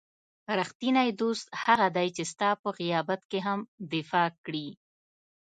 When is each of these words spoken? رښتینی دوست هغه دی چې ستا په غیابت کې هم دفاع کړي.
رښتینی 0.59 1.09
دوست 1.21 1.47
هغه 1.63 1.87
دی 1.95 2.07
چې 2.15 2.23
ستا 2.31 2.49
په 2.61 2.69
غیابت 2.79 3.21
کې 3.31 3.39
هم 3.47 3.59
دفاع 3.93 4.29
کړي. 4.45 4.67